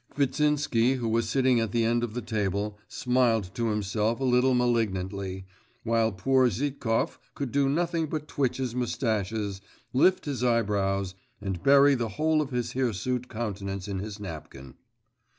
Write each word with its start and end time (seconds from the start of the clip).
Kvitsinsky, 0.15 0.95
who 0.95 1.07
was 1.07 1.29
sitting 1.29 1.59
at 1.59 1.71
the 1.71 1.85
end 1.85 2.03
of 2.03 2.15
the 2.15 2.23
table, 2.23 2.79
smiled 2.87 3.51
to 3.53 3.67
himself 3.67 4.19
a 4.19 4.23
little 4.23 4.55
malignantly, 4.55 5.45
while 5.83 6.11
poor 6.11 6.49
Zhitkov 6.49 7.19
could 7.35 7.51
do 7.51 7.69
nothing 7.69 8.07
but 8.07 8.27
twitch 8.27 8.57
his 8.57 8.73
moustaches, 8.73 9.61
lift 9.93 10.25
his 10.25 10.43
eyebrows, 10.43 11.13
and 11.39 11.61
bury 11.61 11.93
the 11.93 12.09
whole 12.17 12.41
of 12.41 12.49
his 12.49 12.71
hirsute 12.71 13.29
countenance 13.29 13.87
in 13.87 13.99
his 13.99 14.19
napkin. 14.19 14.73